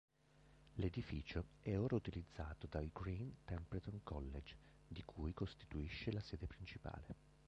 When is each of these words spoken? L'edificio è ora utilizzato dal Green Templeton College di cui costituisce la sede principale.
L'edificio 0.77 1.45
è 1.59 1.77
ora 1.77 1.93
utilizzato 1.95 2.65
dal 2.65 2.89
Green 2.91 3.35
Templeton 3.45 3.99
College 4.01 4.57
di 4.87 5.03
cui 5.03 5.31
costituisce 5.31 6.11
la 6.11 6.21
sede 6.21 6.47
principale. 6.47 7.15